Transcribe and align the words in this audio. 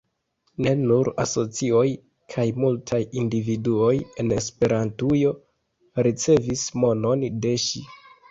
Ne 0.65 0.71
nur 0.77 1.09
asocioj 1.23 1.83
kaj 2.35 2.45
multaj 2.63 3.01
individuoj 3.23 3.93
en 4.23 4.33
Esperantujo 4.39 5.35
ricevis 6.07 6.65
monon 6.85 7.29
de 7.45 7.53
ŝi. 7.67 7.85